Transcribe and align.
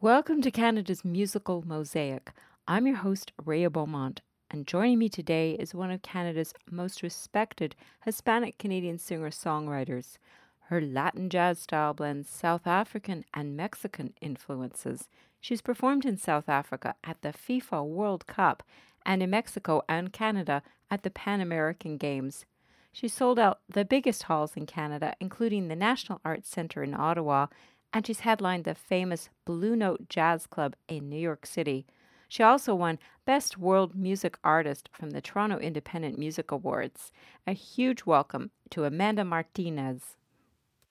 Welcome 0.00 0.42
to 0.42 0.52
Canada's 0.52 1.04
Musical 1.04 1.64
Mosaic. 1.66 2.30
I'm 2.68 2.86
your 2.86 2.98
host, 2.98 3.32
Rhea 3.44 3.68
Beaumont, 3.68 4.20
and 4.48 4.64
joining 4.64 5.00
me 5.00 5.08
today 5.08 5.56
is 5.58 5.74
one 5.74 5.90
of 5.90 6.02
Canada's 6.02 6.54
most 6.70 7.02
respected 7.02 7.74
Hispanic 8.04 8.58
Canadian 8.58 9.00
singer 9.00 9.30
songwriters. 9.30 10.18
Her 10.66 10.80
Latin 10.80 11.28
jazz 11.28 11.58
style 11.58 11.94
blends 11.94 12.30
South 12.30 12.64
African 12.64 13.24
and 13.34 13.56
Mexican 13.56 14.14
influences. 14.20 15.08
She's 15.40 15.60
performed 15.60 16.04
in 16.04 16.16
South 16.16 16.48
Africa 16.48 16.94
at 17.02 17.20
the 17.22 17.32
FIFA 17.32 17.84
World 17.84 18.28
Cup 18.28 18.62
and 19.04 19.20
in 19.20 19.30
Mexico 19.30 19.82
and 19.88 20.12
Canada 20.12 20.62
at 20.92 21.02
the 21.02 21.10
Pan 21.10 21.40
American 21.40 21.96
Games. 21.96 22.46
She 22.92 23.08
sold 23.08 23.40
out 23.40 23.62
the 23.68 23.84
biggest 23.84 24.22
halls 24.22 24.52
in 24.56 24.64
Canada, 24.64 25.16
including 25.18 25.66
the 25.66 25.74
National 25.74 26.20
Arts 26.24 26.48
Centre 26.48 26.84
in 26.84 26.94
Ottawa, 26.94 27.48
and 27.92 28.06
she's 28.06 28.20
headlined 28.20 28.64
the 28.64 28.74
famous 28.74 29.30
Blue 29.44 29.74
Note 29.74 30.08
Jazz 30.08 30.46
Club 30.46 30.76
in 30.88 31.08
New 31.08 31.18
York 31.18 31.46
City. 31.46 31.86
She 32.28 32.42
also 32.42 32.74
won 32.74 32.98
Best 33.24 33.56
World 33.56 33.94
Music 33.94 34.38
Artist 34.44 34.90
from 34.92 35.10
the 35.10 35.20
Toronto 35.20 35.58
Independent 35.58 36.18
Music 36.18 36.50
Awards. 36.50 37.10
A 37.46 37.52
huge 37.52 38.04
welcome 38.04 38.50
to 38.70 38.84
Amanda 38.84 39.24
Martinez. 39.24 40.16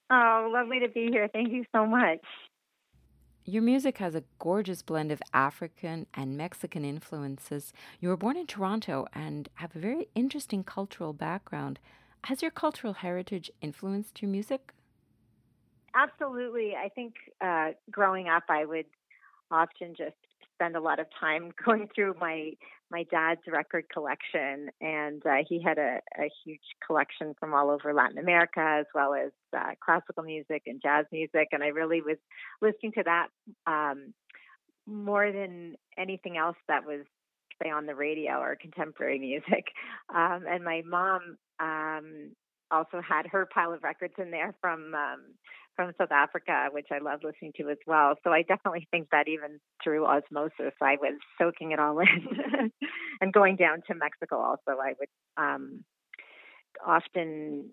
Oh, 0.10 0.50
lovely 0.52 0.80
to 0.80 0.88
be 0.88 1.10
here. 1.12 1.30
Thank 1.32 1.52
you 1.52 1.66
so 1.76 1.86
much. 1.86 2.20
Your 3.46 3.62
music 3.62 4.00
has 4.00 4.16
a 4.16 4.24
gorgeous 4.40 4.82
blend 4.82 5.12
of 5.12 5.22
African 5.34 6.08
and 6.14 6.36
Mexican 6.36 6.84
influences. 6.84 7.72
You 8.00 8.10
were 8.10 8.18
born 8.18 8.36
in 8.36 8.48
Toronto 8.48 9.06
and 9.14 9.48
have 9.56 9.76
a 9.76 9.80
very 9.80 10.10
interesting 10.16 10.64
cultural 10.64 11.14
background. 11.14 11.80
Has 12.26 12.42
your 12.42 12.52
cultural 12.52 12.94
heritage 12.94 13.52
influenced 13.62 14.22
your 14.22 14.30
music? 14.32 14.74
Absolutely. 15.98 16.74
I 16.76 16.90
think 16.90 17.16
uh, 17.42 17.70
growing 17.90 18.28
up, 18.30 18.44
I 18.50 18.66
would 18.66 18.86
often 19.50 19.96
just 19.98 20.16
spend 20.54 20.76
a 20.76 20.82
lot 20.82 21.00
of 21.00 21.08
time 21.20 21.52
going 21.66 21.88
through 21.94 22.16
my 22.20 22.52
my 22.90 23.04
dad's 23.12 23.42
record 23.52 23.84
collection, 23.92 24.70
and 24.80 25.22
uh, 25.26 25.44
he 25.50 25.62
had 25.62 25.78
a, 25.78 26.00
a 26.18 26.30
huge 26.46 26.62
collection 26.86 27.34
from 27.38 27.54
all 27.54 27.70
over 27.70 27.94
Latin 27.94 28.18
America, 28.18 28.62
as 28.80 28.86
well 28.96 29.14
as 29.14 29.32
uh, 29.58 29.72
classical 29.84 30.24
music 30.24 30.62
and 30.68 30.82
jazz 30.82 31.06
music. 31.12 31.50
And 31.52 31.62
I 31.62 31.68
really 31.68 32.02
was 32.02 32.16
listening 32.62 32.94
to 32.94 33.04
that 33.04 33.28
um, 33.70 34.14
more 34.86 35.34
than 35.34 35.76
anything 35.98 36.38
else 36.38 36.56
that 36.70 36.86
was 36.86 37.02
say 37.62 37.70
on 37.70 37.88
the 37.88 37.96
radio 37.96 38.40
or 38.40 38.56
contemporary 38.56 39.20
music. 39.32 39.66
Um, 40.16 40.46
and 40.50 40.64
my 40.64 40.82
mom 40.86 41.38
um, 41.60 42.32
also 42.72 43.02
had 43.02 43.28
her 43.28 43.48
pile 43.54 43.74
of 43.74 43.84
records 43.84 44.14
in 44.18 44.32
there 44.32 44.54
from 44.62 44.94
um, 44.94 45.34
from 45.76 45.94
South 45.98 46.12
Africa, 46.12 46.68
which 46.72 46.88
I 46.92 46.98
love 46.98 47.20
listening 47.24 47.54
to 47.58 47.70
as 47.70 47.78
well. 47.86 48.16
So 48.24 48.32
I 48.32 48.42
definitely 48.42 48.88
think 48.90 49.10
that 49.12 49.28
even 49.28 49.60
through 49.84 50.06
osmosis, 50.06 50.74
I 50.82 50.98
was 51.00 51.20
soaking 51.38 51.72
it 51.72 51.80
all 51.80 52.00
in. 52.00 52.72
and 53.22 53.32
going 53.32 53.56
down 53.56 53.84
to 53.88 53.96
Mexico, 53.96 54.38
also, 54.38 54.80
I 54.82 54.94
would 55.00 55.10
um, 55.38 55.84
often 56.86 57.70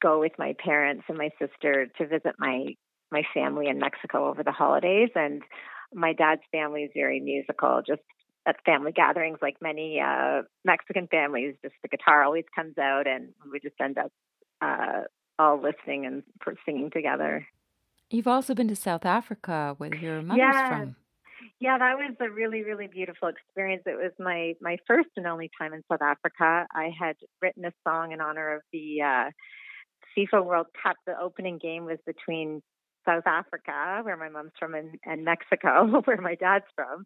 go 0.00 0.20
with 0.20 0.32
my 0.38 0.54
parents 0.64 1.04
and 1.08 1.18
my 1.18 1.30
sister 1.40 1.88
to 1.98 2.06
visit 2.06 2.34
my 2.38 2.74
my 3.10 3.22
family 3.32 3.68
in 3.68 3.78
Mexico 3.78 4.28
over 4.28 4.42
the 4.42 4.52
holidays. 4.52 5.10
And 5.14 5.42
my 5.92 6.12
dad's 6.12 6.42
family 6.50 6.82
is 6.82 6.90
very 6.94 7.20
musical, 7.20 7.82
just 7.86 8.02
at 8.46 8.56
family 8.64 8.92
gatherings, 8.92 9.38
like 9.40 9.56
many 9.60 10.00
uh, 10.00 10.42
Mexican 10.64 11.06
families, 11.08 11.54
just 11.62 11.74
the 11.82 11.88
guitar 11.88 12.22
always 12.22 12.44
comes 12.54 12.76
out, 12.78 13.06
and 13.06 13.28
we 13.50 13.60
just 13.60 13.74
end 13.80 13.98
up 13.98 14.12
uh, 14.60 15.02
all 15.38 15.60
listening 15.60 16.06
and 16.06 16.22
singing 16.66 16.90
together. 16.90 17.46
You've 18.10 18.28
also 18.28 18.54
been 18.54 18.68
to 18.68 18.76
South 18.76 19.04
Africa, 19.04 19.74
where 19.78 19.94
your 19.94 20.22
mother's 20.22 20.38
yeah. 20.38 20.68
from. 20.68 20.96
Yeah, 21.60 21.78
that 21.78 21.96
was 21.96 22.14
a 22.20 22.30
really, 22.30 22.62
really 22.62 22.86
beautiful 22.86 23.28
experience. 23.28 23.82
It 23.86 23.96
was 23.96 24.12
my 24.18 24.54
my 24.60 24.76
first 24.86 25.08
and 25.16 25.26
only 25.26 25.50
time 25.58 25.72
in 25.72 25.82
South 25.90 26.02
Africa. 26.02 26.66
I 26.72 26.90
had 26.98 27.16
written 27.40 27.64
a 27.64 27.72
song 27.86 28.12
in 28.12 28.20
honor 28.20 28.56
of 28.56 28.62
the 28.72 29.02
uh, 29.02 29.30
FIFA 30.16 30.44
World 30.44 30.66
Cup. 30.82 30.96
The 31.06 31.18
opening 31.18 31.58
game 31.58 31.84
was 31.84 31.98
between 32.06 32.62
South 33.06 33.26
Africa, 33.26 34.00
where 34.02 34.16
my 34.16 34.28
mom's 34.28 34.52
from, 34.58 34.74
and, 34.74 34.98
and 35.04 35.24
Mexico, 35.24 36.00
where 36.04 36.20
my 36.20 36.34
dad's 36.34 36.64
from. 36.74 37.04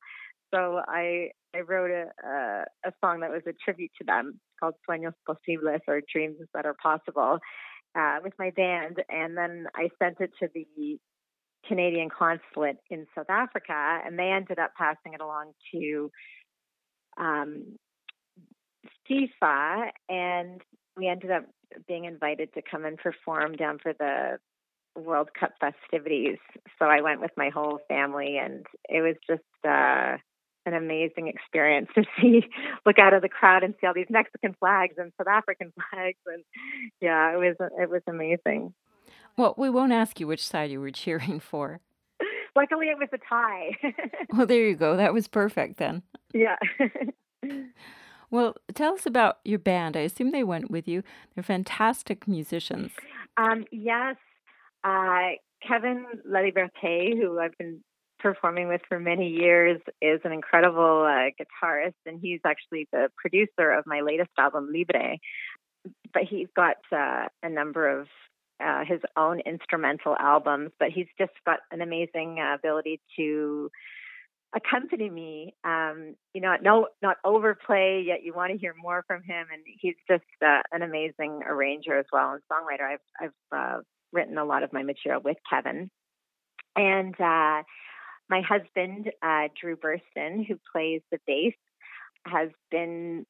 So 0.53 0.81
I 0.87 1.31
I 1.55 1.61
wrote 1.61 1.91
a, 1.91 2.27
a 2.27 2.65
a 2.89 2.93
song 3.03 3.21
that 3.21 3.31
was 3.31 3.43
a 3.47 3.53
tribute 3.65 3.93
to 3.99 4.05
them. 4.05 4.41
Called 4.61 4.75
Sueños 4.89 5.15
Posibles 5.25 5.83
or 5.87 6.01
Dreams 6.13 6.37
That 6.53 6.67
Are 6.67 6.75
Possible 6.83 7.39
uh, 7.97 8.17
with 8.25 8.33
my 8.39 8.51
band, 8.51 9.03
and 9.09 9.37
then 9.37 9.67
I 9.75 9.89
sent 10.03 10.21
it 10.21 10.31
to 10.41 10.49
the 10.53 10.99
Canadian 11.67 12.09
consulate 12.09 12.79
in 12.91 13.07
South 13.15 13.31
Africa, 13.31 14.01
and 14.05 14.19
they 14.19 14.31
ended 14.31 14.59
up 14.59 14.73
passing 14.77 15.15
it 15.15 15.21
along 15.21 15.53
to 15.73 16.11
um, 17.21 17.77
FIFA, 19.09 19.91
and 20.09 20.61
we 20.97 21.09
ended 21.09 21.31
up 21.31 21.45
being 21.87 22.05
invited 22.05 22.53
to 22.55 22.63
come 22.69 22.85
and 22.85 22.99
perform 22.99 23.55
down 23.55 23.79
for 23.83 23.93
the 23.93 24.39
World 25.01 25.31
Cup 25.39 25.53
festivities. 25.61 26.39
So 26.79 26.87
I 26.87 27.01
went 27.01 27.21
with 27.21 27.33
my 27.37 27.51
whole 27.51 27.79
family, 27.89 28.39
and 28.43 28.67
it 28.89 29.03
was 29.03 29.17
just 29.29 29.43
uh, 29.69 30.17
an 30.69 30.75
amazing 30.75 31.29
experience 31.29 31.89
to 31.95 32.05
see, 32.21 32.43
look 32.87 32.99
out 32.99 33.15
of 33.15 33.23
the 33.23 33.29
crowd 33.29 33.65
and 33.65 33.75
see 33.81 33.87
all 33.87 33.95
these 33.95 34.07
Mexican 34.11 34.55
flags 34.59 34.95
and 34.99 35.13
South 35.19 35.27
African 35.27 35.73
flags, 35.91 36.19
and 36.27 36.45
yeah, 37.01 37.33
it 37.33 37.37
was 37.37 37.57
it 37.79 37.91
was 37.91 38.03
amazing. 38.07 38.75
Well, 39.37 39.55
we 39.57 39.71
won't 39.71 39.93
ask 39.93 40.21
you 40.21 40.27
which 40.27 40.47
side 40.47 40.71
you 40.71 40.81
were 40.81 40.91
cheering 40.93 41.41
for. 41.41 41.81
Luckily, 42.57 42.87
it 42.87 42.99
was 42.99 43.09
a 43.13 43.19
tie. 43.19 43.71
well, 44.33 44.47
there 44.47 44.67
you 44.67 44.75
go. 44.75 44.97
That 44.97 45.15
was 45.15 45.29
perfect 45.29 45.77
then. 45.77 46.03
Yeah. 46.35 46.57
well, 48.31 48.57
tell 48.75 48.95
us 48.95 49.07
about 49.07 49.39
your 49.45 49.61
band. 49.61 49.97
I 49.97 50.01
assume 50.01 50.33
they 50.33 50.43
went 50.43 50.71
with 50.71 50.89
you. 50.89 51.05
They're 51.35 51.45
fantastic 51.45 52.27
musicians. 52.27 52.91
Um, 53.37 53.65
yes. 53.71 54.17
Uh, 54.83 55.37
Kevin 55.67 56.07
Laliberte, 56.29 57.17
who 57.17 57.39
I've 57.39 57.57
been 57.59 57.83
performing 58.19 58.69
with 58.69 58.81
for 58.89 58.99
many 58.99 59.29
years 59.29 59.81
is 60.01 60.21
an 60.25 60.33
incredible 60.33 61.05
uh, 61.05 61.31
guitarist, 61.39 61.95
and 62.07 62.19
he's 62.21 62.41
actually 62.45 62.89
the 62.93 63.09
producer 63.17 63.71
of 63.73 63.87
my 63.87 64.01
latest 64.01 64.31
album, 64.39 64.69
Libre. 64.73 65.19
But 66.13 66.25
he's 66.25 66.49
got 66.55 66.77
uh, 66.93 67.27
a 67.43 67.49
number 67.49 68.01
of 68.01 68.09
uh, 68.61 68.85
his 68.85 69.01
own 69.17 69.41
instrumental 69.41 70.17
albums, 70.19 70.71
but 70.79 70.89
he's 70.91 71.07
just 71.19 71.33
got 71.47 71.61
an 71.71 71.81
amazing 71.81 72.39
uh, 72.41 72.55
ability 72.55 73.01
to 73.17 73.71
accompany 74.55 75.09
me. 75.09 75.55
Um, 75.65 76.15
you 76.35 76.41
know, 76.41 76.57
no, 76.61 76.89
not 77.03 77.19
overplay, 77.25 78.05
yet 78.07 78.25
you 78.25 78.35
want 78.35 78.53
to 78.53 78.59
hear 78.59 78.75
more 78.81 79.05
from 79.07 79.23
him, 79.23 79.47
and 79.53 79.63
he's 79.79 79.95
just 80.09 80.25
uh, 80.45 80.63
an 80.73 80.83
amazing 80.83 81.43
arranger 81.47 81.99
as 81.99 82.07
well 82.13 82.33
and 82.33 82.43
songwriter. 82.51 82.95
I've 82.95 83.01
I've 83.21 83.57
uh, 83.57 83.81
written 84.13 84.39
a 84.39 84.45
lot 84.45 84.63
of 84.63 84.73
my 84.73 84.83
material 84.83 85.21
with 85.25 85.37
Kevin, 85.49 85.91
and 86.77 87.15
my 88.29 88.43
husband, 88.43 89.11
uh, 89.23 89.49
Drew 89.61 89.77
Birston, 89.77 90.45
who 90.45 90.59
plays 90.73 91.01
the 91.11 91.19
bass, 91.27 91.55
has 92.27 92.51
been 92.71 93.25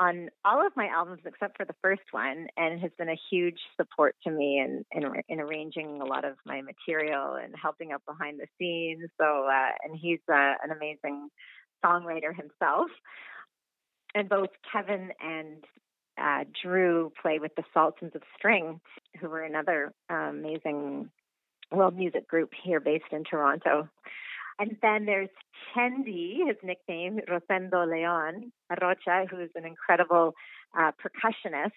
on 0.00 0.30
all 0.44 0.66
of 0.66 0.72
my 0.74 0.88
albums 0.88 1.20
except 1.26 1.56
for 1.56 1.64
the 1.64 1.74
first 1.80 2.02
one 2.10 2.48
and 2.56 2.80
has 2.80 2.90
been 2.98 3.08
a 3.08 3.20
huge 3.30 3.58
support 3.76 4.16
to 4.24 4.30
me 4.30 4.58
in, 4.58 4.84
in, 4.90 5.04
in 5.28 5.38
arranging 5.38 6.00
a 6.00 6.04
lot 6.04 6.24
of 6.24 6.34
my 6.44 6.60
material 6.62 7.34
and 7.34 7.54
helping 7.60 7.92
out 7.92 8.02
behind 8.06 8.40
the 8.40 8.46
scenes. 8.58 9.08
So, 9.20 9.46
uh, 9.46 9.70
and 9.84 9.96
he's 9.96 10.18
uh, 10.28 10.54
an 10.64 10.70
amazing 10.76 11.28
songwriter 11.84 12.34
himself. 12.34 12.88
And 14.14 14.28
both 14.28 14.48
Kevin 14.72 15.10
and 15.20 15.64
uh, 16.20 16.44
Drew 16.62 17.12
play 17.20 17.38
with 17.38 17.54
the 17.56 17.64
Sultans 17.72 18.12
of 18.14 18.22
String, 18.36 18.80
who 19.20 19.28
were 19.28 19.42
another 19.42 19.92
uh, 20.10 20.14
amazing 20.14 21.10
world 21.70 21.96
music 21.96 22.28
group 22.28 22.50
here 22.62 22.80
based 22.80 23.12
in 23.12 23.24
Toronto. 23.24 23.88
And 24.62 24.76
then 24.80 25.06
there's 25.06 25.28
Chendi, 25.74 26.46
his 26.46 26.56
nickname, 26.62 27.18
Rosendo 27.28 27.84
Leon 27.84 28.52
Rocha, 28.80 29.26
who's 29.28 29.50
an 29.56 29.64
incredible 29.64 30.34
uh, 30.78 30.92
percussionist. 31.02 31.72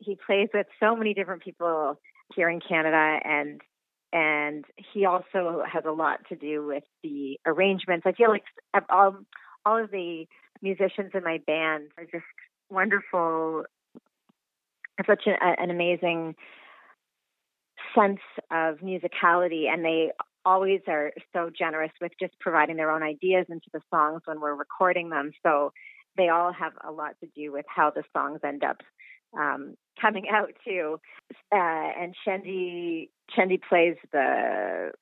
He 0.00 0.18
plays 0.26 0.48
with 0.52 0.66
so 0.80 0.96
many 0.96 1.14
different 1.14 1.44
people 1.44 2.00
here 2.34 2.50
in 2.50 2.58
Canada 2.60 3.20
and 3.24 3.60
and 4.12 4.64
he 4.92 5.04
also 5.04 5.62
has 5.70 5.84
a 5.86 5.92
lot 5.92 6.20
to 6.30 6.34
do 6.34 6.66
with 6.66 6.82
the 7.04 7.38
arrangements. 7.46 8.04
I 8.04 8.12
feel 8.12 8.30
like 8.30 8.44
all 8.90 9.18
all 9.64 9.84
of 9.84 9.92
the 9.92 10.26
musicians 10.60 11.12
in 11.14 11.22
my 11.22 11.38
band 11.46 11.90
are 11.98 12.04
just 12.04 12.24
wonderful, 12.68 13.64
such 15.06 15.28
a, 15.28 15.36
an 15.40 15.70
amazing 15.70 16.34
sense 17.94 18.20
of 18.50 18.78
musicality, 18.78 19.68
and 19.72 19.84
they 19.84 20.10
always 20.44 20.80
are 20.88 21.12
so 21.32 21.50
generous 21.56 21.92
with 22.00 22.12
just 22.20 22.38
providing 22.40 22.76
their 22.76 22.90
own 22.90 23.02
ideas 23.02 23.46
into 23.48 23.68
the 23.72 23.80
songs 23.90 24.22
when 24.24 24.40
we're 24.40 24.54
recording 24.54 25.10
them. 25.10 25.32
So 25.42 25.72
they 26.16 26.28
all 26.28 26.52
have 26.52 26.72
a 26.86 26.90
lot 26.90 27.14
to 27.20 27.28
do 27.34 27.52
with 27.52 27.66
how 27.68 27.90
the 27.90 28.02
songs 28.12 28.40
end 28.44 28.64
up 28.64 28.78
um, 29.38 29.76
coming 30.00 30.26
out 30.32 30.52
too. 30.64 31.00
Uh, 31.52 31.56
and 31.56 32.14
Chendi 32.26 33.08
Chendi 33.36 33.60
plays 33.68 33.96
the 34.12 34.92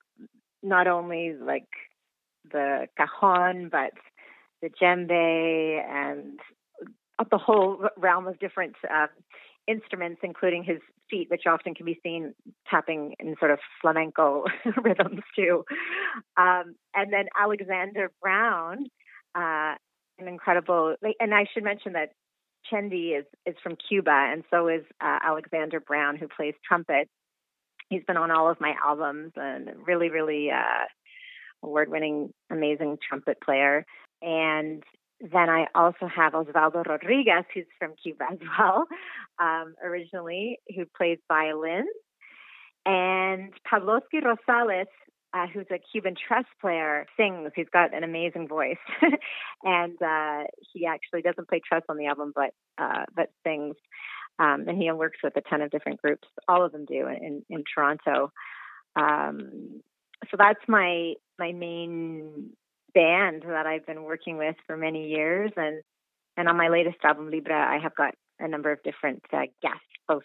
not 0.63 0.87
only 0.87 1.35
like 1.35 1.69
the 2.51 2.87
cajon, 2.97 3.69
but 3.71 3.93
the 4.63 4.69
djembe 4.69 5.85
and 5.89 6.41
the 7.31 7.39
whole 7.39 7.89
realm 7.97 8.27
of 8.27 8.39
different 8.39 8.77
uh, 8.93 9.07
instruments, 9.67 10.21
including 10.23 10.65
his 10.65 10.79
feet, 11.11 11.29
which 11.31 11.43
often 11.47 11.75
can 11.75 11.87
be 11.87 11.99
seen 12.03 12.35
tapping 12.69 13.15
in 13.19 13.37
sort 13.39 13.51
of 13.51 13.59
flamenco 13.81 14.45
rhythms 14.83 15.23
too. 15.35 15.65
Um, 16.37 16.75
and 16.95 17.13
then 17.13 17.27
Alexander 17.39 18.11
Brown, 18.21 18.87
uh, 19.35 19.75
an 20.19 20.29
incredible, 20.29 20.97
and 21.21 21.35
I 21.35 21.47
should 21.53 21.65
mention 21.65 21.93
that 21.93 22.11
Chendi 22.73 23.19
is, 23.19 23.25
is 23.45 23.55
from 23.63 23.77
Cuba, 23.89 24.11
and 24.11 24.43
so 24.51 24.69
is 24.69 24.85
uh, 25.01 25.19
Alexander 25.23 25.81
Brown, 25.81 26.17
who 26.17 26.29
plays 26.29 26.55
trumpet. 26.67 27.09
He's 27.89 28.03
been 28.07 28.17
on 28.17 28.31
all 28.31 28.51
of 28.51 28.61
my 28.61 28.75
albums 28.85 29.33
and 29.37 29.71
really, 29.87 30.11
really 30.11 30.51
uh, 30.51 30.87
award 31.63 31.91
winning, 31.91 32.33
amazing 32.51 32.99
trumpet 33.07 33.39
player. 33.41 33.85
And 34.23 34.83
then 35.21 35.49
I 35.49 35.67
also 35.75 36.07
have 36.15 36.35
Osvaldo 36.35 36.87
Rodriguez, 36.87 37.45
who's 37.55 37.67
from 37.79 37.95
Cuba 38.03 38.25
as 38.33 38.39
well, 38.59 38.87
um, 39.39 39.75
originally, 39.83 40.59
who 40.75 40.85
plays 40.97 41.19
violin. 41.29 41.87
And 42.85 43.53
Pablosky 43.71 44.23
Rosales, 44.23 44.87
uh, 45.35 45.47
who's 45.53 45.67
a 45.71 45.81
Cuban 45.91 46.15
tres 46.15 46.45
player, 46.61 47.07
sings. 47.17 47.51
He's 47.57 47.69
got 47.73 47.95
an 47.95 48.05
amazing 48.05 48.47
voice, 48.47 48.77
and 49.65 50.01
uh, 50.01 50.45
he 50.73 50.87
actually 50.87 51.23
doesn't 51.23 51.49
play 51.49 51.61
tres 51.67 51.83
on 51.89 51.97
the 51.97 52.07
album, 52.07 52.33
but 52.35 52.51
uh, 52.79 53.05
but 53.15 53.31
sings. 53.45 53.77
Um, 54.39 54.67
and 54.69 54.81
he 54.81 54.91
works 54.93 55.19
with 55.25 55.35
a 55.37 55.41
ton 55.41 55.63
of 55.63 55.71
different 55.71 56.01
groups. 56.01 56.29
All 56.47 56.65
of 56.65 56.73
them 56.73 56.85
do 56.85 57.09
in 57.09 57.43
in 57.51 57.65
Toronto. 57.75 58.33
Um, 58.95 59.83
so 60.31 60.37
that's 60.39 60.61
my 60.69 61.15
my 61.39 61.53
main 61.53 62.51
band 62.95 63.43
that 63.47 63.67
I've 63.67 63.87
been 63.87 64.05
working 64.05 64.39
with 64.39 64.57
for 64.67 64.77
many 64.77 65.09
years, 65.09 65.53
and 65.57 65.83
and 66.37 66.49
on 66.49 66.57
my 66.57 66.69
latest 66.69 66.99
album 67.03 67.31
Libre, 67.31 67.55
I 67.57 67.79
have 67.83 67.95
got 67.95 68.15
a 68.39 68.49
number 68.49 68.71
of 68.71 68.83
different 68.83 69.23
uh, 69.33 69.43
guests, 69.63 69.81
both 70.07 70.25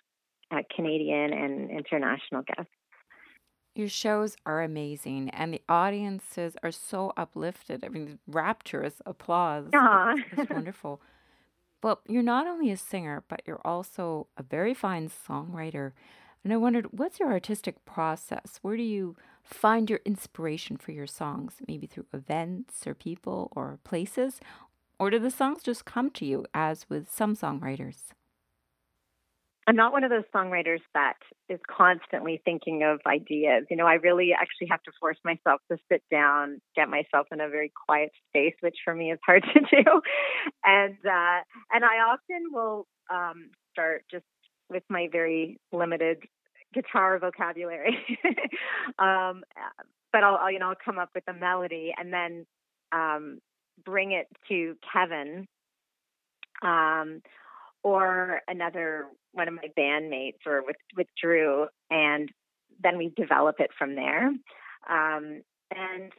uh, 0.51 0.61
Canadian 0.75 1.33
and 1.33 1.69
international 1.71 2.43
guests. 2.43 2.71
Your 3.73 3.87
shows 3.87 4.35
are 4.45 4.61
amazing, 4.61 5.29
and 5.29 5.53
the 5.53 5.61
audiences 5.69 6.57
are 6.61 6.71
so 6.71 7.13
uplifted. 7.15 7.85
I 7.85 7.87
mean, 7.87 8.19
rapturous 8.27 9.01
applause. 9.05 9.67
It's, 9.71 10.39
it's 10.39 10.49
wonderful. 10.49 11.01
Well, 11.81 12.01
you're 12.07 12.21
not 12.21 12.47
only 12.47 12.69
a 12.69 12.77
singer, 12.77 13.23
but 13.29 13.41
you're 13.45 13.61
also 13.65 14.27
a 14.37 14.43
very 14.43 14.73
fine 14.73 15.09
songwriter. 15.09 15.93
And 16.43 16.51
I 16.51 16.57
wondered, 16.57 16.87
what's 16.91 17.19
your 17.19 17.31
artistic 17.31 17.85
process? 17.85 18.59
Where 18.61 18.75
do 18.75 18.83
you 18.83 19.15
find 19.43 19.89
your 19.89 19.99
inspiration 20.05 20.77
for 20.77 20.91
your 20.91 21.07
songs? 21.07 21.55
Maybe 21.67 21.87
through 21.87 22.05
events 22.13 22.85
or 22.85 22.93
people 22.93 23.51
or 23.55 23.79
places? 23.83 24.39
Or 24.99 25.09
do 25.09 25.19
the 25.19 25.31
songs 25.31 25.63
just 25.63 25.85
come 25.85 26.11
to 26.11 26.25
you, 26.25 26.45
as 26.53 26.85
with 26.89 27.11
some 27.11 27.35
songwriters? 27.35 28.13
I'm 29.67 29.75
not 29.75 29.91
one 29.91 30.03
of 30.03 30.09
those 30.09 30.23
songwriters 30.33 30.81
that 30.93 31.17
is 31.47 31.59
constantly 31.69 32.41
thinking 32.43 32.83
of 32.83 32.99
ideas. 33.05 33.65
You 33.69 33.77
know, 33.77 33.85
I 33.85 33.95
really 33.95 34.31
actually 34.33 34.67
have 34.69 34.81
to 34.83 34.91
force 34.99 35.17
myself 35.23 35.61
to 35.71 35.77
sit 35.89 36.03
down, 36.09 36.61
get 36.75 36.89
myself 36.89 37.27
in 37.31 37.39
a 37.39 37.47
very 37.47 37.71
quiet 37.87 38.11
space, 38.29 38.55
which 38.61 38.75
for 38.83 38.93
me 38.93 39.11
is 39.11 39.19
hard 39.25 39.43
to 39.53 39.59
do. 39.59 40.01
And 40.65 40.97
uh, 41.05 41.41
and 41.71 41.85
I 41.85 42.11
often 42.11 42.51
will 42.51 42.87
um, 43.09 43.51
start 43.71 44.03
just 44.11 44.25
with 44.69 44.83
my 44.89 45.09
very 45.11 45.59
limited 45.71 46.23
guitar 46.73 47.19
vocabulary. 47.19 47.97
um, 48.99 49.43
but 50.11 50.23
I'll, 50.23 50.35
I'll, 50.35 50.51
you 50.51 50.59
know 50.59 50.69
I'll 50.69 50.75
come 50.83 50.99
up 50.99 51.09
with 51.15 51.23
a 51.27 51.33
melody 51.33 51.93
and 51.97 52.13
then 52.13 52.45
um, 52.91 53.39
bring 53.83 54.11
it 54.11 54.27
to 54.49 54.75
Kevin 54.91 55.47
um, 56.61 57.21
or 57.83 58.41
another 58.47 59.07
one 59.33 59.47
of 59.47 59.53
my 59.53 59.69
bandmates 59.77 60.45
or 60.45 60.63
with 60.65 60.75
with 60.95 61.07
Drew, 61.21 61.67
and 61.89 62.29
then 62.81 62.97
we 62.97 63.13
develop 63.15 63.57
it 63.59 63.71
from 63.77 63.95
there. 63.95 64.27
Um, 64.89 65.41
and 65.73 66.11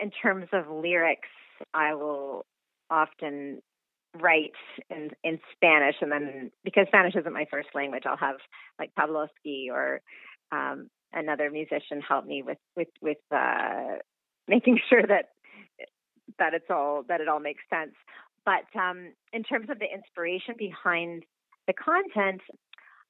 in 0.00 0.10
terms 0.22 0.48
of 0.52 0.68
lyrics, 0.70 1.28
I 1.74 1.94
will 1.94 2.46
often 2.90 3.62
write 4.20 4.52
in 4.90 5.10
in 5.24 5.38
Spanish, 5.54 5.96
and 6.00 6.12
then 6.12 6.50
because 6.64 6.86
Spanish 6.88 7.14
isn't 7.16 7.32
my 7.32 7.46
first 7.50 7.68
language, 7.74 8.04
I'll 8.06 8.16
have 8.16 8.36
like 8.78 8.90
Pablosky 8.98 9.68
or 9.70 10.00
um, 10.50 10.88
another 11.12 11.50
musician 11.50 12.00
help 12.06 12.26
me 12.26 12.42
with 12.42 12.58
with 12.76 12.88
with 13.00 13.18
uh, 13.30 13.96
making 14.48 14.78
sure 14.88 15.02
that 15.02 15.30
that 16.38 16.54
it's 16.54 16.70
all 16.70 17.04
that 17.08 17.20
it 17.20 17.28
all 17.28 17.40
makes 17.40 17.62
sense. 17.70 17.94
But 18.44 18.78
um, 18.78 19.12
in 19.32 19.44
terms 19.44 19.70
of 19.70 19.78
the 19.78 19.86
inspiration 19.92 20.54
behind 20.58 21.24
the 21.66 21.72
content, 21.72 22.40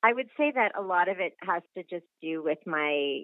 I 0.02 0.12
would 0.12 0.28
say 0.36 0.52
that 0.54 0.72
a 0.78 0.82
lot 0.82 1.08
of 1.08 1.20
it 1.20 1.32
has 1.42 1.62
to 1.76 1.82
just 1.84 2.06
do 2.20 2.42
with 2.42 2.58
my 2.66 3.22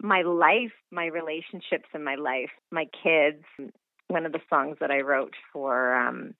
my 0.00 0.22
life, 0.22 0.72
my 0.92 1.06
relationships 1.06 1.88
in 1.94 2.04
my 2.04 2.14
life, 2.14 2.50
my 2.70 2.86
kids. 3.02 3.44
One 4.06 4.24
of 4.24 4.32
the 4.32 4.40
songs 4.48 4.78
that 4.80 4.90
I 4.90 5.00
wrote 5.00 5.34
for 5.52 5.94
um, 5.94 6.32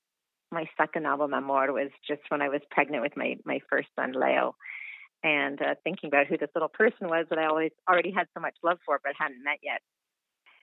my 0.51 0.69
second 0.77 1.07
album, 1.07 1.35
Amor, 1.35 1.73
was 1.73 1.91
just 2.07 2.23
when 2.29 2.43
I 2.43 2.49
was 2.49 2.61
pregnant 2.71 3.03
with 3.03 3.17
my 3.17 3.37
my 3.45 3.61
first 3.69 3.89
son, 3.97 4.13
Leo, 4.13 4.55
and 5.23 5.61
uh, 5.61 5.75
thinking 5.85 6.09
about 6.09 6.27
who 6.27 6.39
this 6.39 6.51
little 6.55 6.69
person 6.69 7.09
was 7.09 7.27
that 7.31 7.39
I 7.39 7.47
always 7.47 7.73
already 7.89 8.13
had 8.13 8.27
so 8.35 8.41
much 8.41 8.55
love 8.63 8.79
for, 8.85 9.01
but 9.03 9.13
hadn't 9.19 9.45
met 9.45 9.59
yet. 9.63 9.81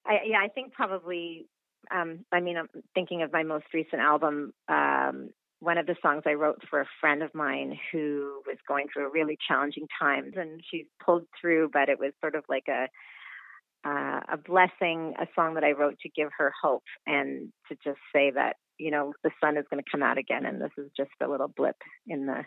I, 0.06 0.20
yeah, 0.26 0.40
I 0.40 0.48
think 0.50 0.74
probably. 0.74 1.48
Um, 1.92 2.26
I 2.32 2.40
mean, 2.40 2.58
I'm 2.58 2.70
thinking 2.96 3.22
of 3.22 3.32
my 3.32 3.44
most 3.44 3.66
recent 3.74 4.02
album. 4.02 4.54
Um, 4.68 5.30
one 5.60 5.78
of 5.78 5.86
the 5.86 5.96
songs 6.02 6.24
I 6.26 6.34
wrote 6.34 6.62
for 6.70 6.82
a 6.82 6.88
friend 7.00 7.22
of 7.22 7.34
mine 7.36 7.78
who 7.92 8.42
was 8.48 8.58
going 8.68 8.88
through 8.92 9.08
a 9.08 9.12
really 9.12 9.38
challenging 9.48 9.88
time, 10.00 10.32
and 10.36 10.62
she 10.70 10.88
pulled 11.04 11.28
through, 11.40 11.70
but 11.72 11.90
it 11.90 12.00
was 12.00 12.12
sort 12.22 12.36
of 12.36 12.44
like 12.50 12.68
a 12.68 12.88
uh, 13.88 14.20
a 14.34 14.38
blessing, 14.38 15.14
a 15.20 15.28
song 15.36 15.54
that 15.54 15.64
I 15.64 15.72
wrote 15.72 16.00
to 16.00 16.10
give 16.10 16.30
her 16.40 16.52
hope 16.60 16.84
and 17.06 17.54
to 17.70 17.76
just 17.84 18.00
say 18.12 18.32
that 18.32 18.56
you 18.78 18.92
know 18.92 19.14
the 19.24 19.32
sun 19.42 19.58
is 19.58 19.66
going 19.70 19.84
to 19.84 19.90
come 19.90 20.04
out 20.04 20.18
again 20.18 20.46
and 20.46 20.62
this 20.62 20.72
is 20.78 20.90
just 20.96 21.12
a 21.22 21.28
little 21.28 21.48
blip 21.48 21.78
in 22.08 22.26
the 22.26 22.44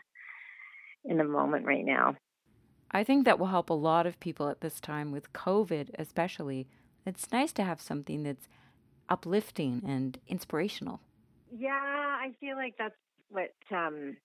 in 1.04 1.18
the 1.18 1.24
moment 1.24 1.64
right 1.64 1.84
now. 1.84 2.16
I 2.90 3.04
think 3.04 3.24
that 3.24 3.38
will 3.38 3.46
help 3.46 3.70
a 3.70 3.74
lot 3.74 4.06
of 4.06 4.18
people 4.18 4.48
at 4.48 4.60
this 4.60 4.80
time 4.80 5.12
with 5.12 5.32
covid 5.32 5.90
especially. 5.98 6.68
It's 7.06 7.32
nice 7.32 7.52
to 7.54 7.64
have 7.64 7.80
something 7.80 8.22
that's 8.22 8.48
uplifting 9.08 9.82
and 9.86 10.18
inspirational. 10.26 11.00
Yeah 11.50 11.98
i 12.18 12.32
feel 12.40 12.56
like 12.56 12.74
that's 12.78 12.94
what 13.30 13.52
um 13.70 14.16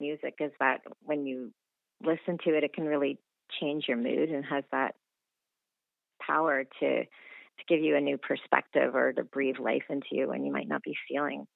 music 0.00 0.34
is 0.40 0.50
that 0.58 0.80
when 1.02 1.26
you 1.26 1.52
listen 2.04 2.38
to 2.44 2.56
it 2.56 2.64
it 2.64 2.74
can 2.74 2.84
really 2.84 3.18
change 3.60 3.84
your 3.86 3.96
mood 3.96 4.30
and 4.30 4.44
has 4.44 4.64
that 4.72 4.94
power 6.20 6.64
to 6.80 7.04
to 7.66 7.74
give 7.74 7.84
you 7.84 7.96
a 7.96 8.00
new 8.00 8.18
perspective 8.18 8.94
or 8.94 9.12
to 9.12 9.24
breathe 9.24 9.58
life 9.58 9.84
into 9.88 10.08
you 10.12 10.28
when 10.28 10.44
you 10.44 10.52
might 10.52 10.68
not 10.68 10.82
be 10.82 10.96
feeling 11.08 11.46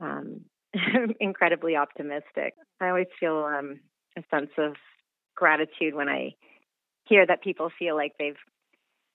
um, 0.00 0.42
incredibly 1.20 1.76
optimistic. 1.76 2.54
I 2.80 2.88
always 2.88 3.06
feel 3.18 3.44
um, 3.44 3.80
a 4.16 4.22
sense 4.34 4.50
of 4.58 4.74
gratitude 5.36 5.94
when 5.94 6.08
I 6.08 6.32
hear 7.04 7.26
that 7.26 7.42
people 7.42 7.70
feel 7.78 7.96
like 7.96 8.12
they've 8.18 8.36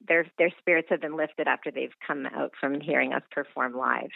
their 0.08 0.26
their 0.38 0.52
spirits 0.60 0.88
have 0.90 1.02
been 1.02 1.18
lifted 1.18 1.48
after 1.48 1.72
they've 1.72 1.94
come 2.06 2.26
out 2.26 2.52
from 2.60 2.80
hearing 2.80 3.14
us 3.14 3.24
perform 3.32 3.76
live. 3.76 4.12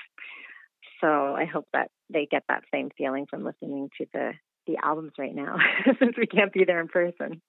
So 1.01 1.07
I 1.07 1.45
hope 1.45 1.67
that 1.73 1.89
they 2.09 2.27
get 2.29 2.43
that 2.47 2.63
same 2.73 2.89
feeling 2.97 3.25
from 3.29 3.43
listening 3.43 3.89
to 3.97 4.05
the 4.13 4.31
the 4.65 4.77
albums 4.81 5.11
right 5.17 5.35
now, 5.35 5.57
since 5.99 6.15
we 6.17 6.25
can't 6.25 6.53
be 6.53 6.63
there 6.63 6.79
in 6.79 6.87
person. 6.87 7.41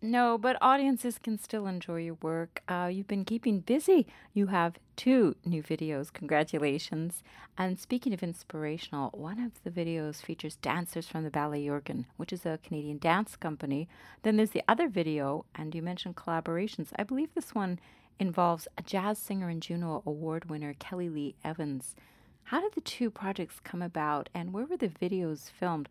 No, 0.00 0.38
but 0.38 0.56
audiences 0.60 1.18
can 1.18 1.38
still 1.38 1.66
enjoy 1.66 2.02
your 2.02 2.18
work. 2.22 2.62
Uh, 2.68 2.88
you've 2.90 3.08
been 3.08 3.24
keeping 3.24 3.58
busy. 3.58 4.06
You 4.32 4.46
have 4.46 4.78
two 4.94 5.34
new 5.44 5.60
videos. 5.60 6.12
Congratulations. 6.12 7.24
And 7.56 7.80
speaking 7.80 8.14
of 8.14 8.22
inspirational, 8.22 9.10
one 9.10 9.40
of 9.40 9.60
the 9.64 9.70
videos 9.72 10.22
features 10.22 10.54
dancers 10.54 11.08
from 11.08 11.24
the 11.24 11.30
Ballet 11.30 11.66
Jorgen, 11.66 12.04
which 12.16 12.32
is 12.32 12.46
a 12.46 12.60
Canadian 12.62 12.98
dance 12.98 13.34
company. 13.34 13.88
Then 14.22 14.36
there's 14.36 14.50
the 14.50 14.62
other 14.68 14.88
video, 14.88 15.44
and 15.56 15.74
you 15.74 15.82
mentioned 15.82 16.14
collaborations. 16.14 16.90
I 16.96 17.02
believe 17.02 17.34
this 17.34 17.52
one 17.52 17.80
involves 18.20 18.68
a 18.78 18.82
jazz 18.82 19.18
singer 19.18 19.48
and 19.48 19.60
Juno 19.60 20.04
Award 20.06 20.48
winner, 20.48 20.74
Kelly 20.78 21.08
Lee 21.08 21.34
Evans. 21.42 21.96
How 22.44 22.60
did 22.60 22.74
the 22.74 22.80
two 22.82 23.10
projects 23.10 23.58
come 23.64 23.82
about, 23.82 24.28
and 24.32 24.52
where 24.52 24.64
were 24.64 24.76
the 24.76 24.88
videos 24.88 25.50
filmed? 25.50 25.88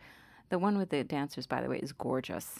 The 0.47 0.59
one 0.59 0.77
with 0.77 0.91
the 0.91 1.03
dancers, 1.03 1.45
by 1.45 1.61
the 1.61 1.67
way, 1.67 1.79
is 1.79 1.91
gorgeous. 1.91 2.59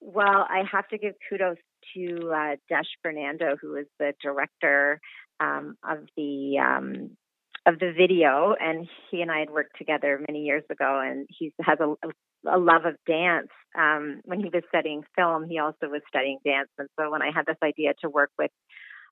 Well, 0.00 0.46
I 0.48 0.62
have 0.70 0.88
to 0.88 0.98
give 0.98 1.14
kudos 1.28 1.56
to 1.94 2.32
uh, 2.32 2.56
Desh 2.68 2.86
Fernando, 3.02 3.56
who 3.60 3.76
is 3.76 3.86
the 3.98 4.12
director 4.22 5.00
um, 5.40 5.76
of 5.88 5.98
the 6.16 6.58
um, 6.58 7.16
of 7.66 7.78
the 7.78 7.92
video, 7.96 8.54
and 8.58 8.88
he 9.10 9.20
and 9.20 9.30
I 9.30 9.40
had 9.40 9.50
worked 9.50 9.76
together 9.76 10.20
many 10.26 10.44
years 10.44 10.64
ago, 10.70 11.00
and 11.04 11.26
he 11.28 11.52
has 11.60 11.78
a, 11.80 11.94
a 12.48 12.58
love 12.58 12.84
of 12.84 12.94
dance. 13.06 13.48
Um, 13.76 14.20
when 14.24 14.40
he 14.40 14.50
was 14.52 14.62
studying 14.68 15.02
film, 15.16 15.46
he 15.48 15.58
also 15.58 15.88
was 15.88 16.02
studying 16.08 16.38
dance, 16.44 16.70
and 16.78 16.88
so 16.98 17.10
when 17.10 17.22
I 17.22 17.30
had 17.34 17.46
this 17.46 17.58
idea 17.62 17.92
to 18.02 18.08
work 18.08 18.30
with 18.38 18.50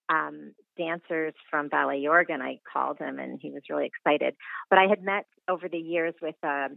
um, 0.08 0.52
dancers 0.78 1.34
from 1.50 1.68
Ballet 1.68 2.02
Jorgen. 2.02 2.40
I 2.40 2.58
called 2.70 2.98
him 2.98 3.18
and 3.18 3.38
he 3.40 3.50
was 3.50 3.62
really 3.68 3.86
excited. 3.86 4.34
But 4.70 4.78
I 4.78 4.86
had 4.86 5.02
met 5.02 5.26
over 5.48 5.68
the 5.68 5.78
years 5.78 6.14
with 6.22 6.36
uh, 6.42 6.68